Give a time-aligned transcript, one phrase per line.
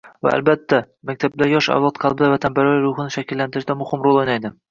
[0.25, 0.77] Va, albatta,
[1.09, 4.55] maktablar yosh avlod qalbida vatanparvarlik tuyg'usini shakllantirishda muhim rol o'ynaydi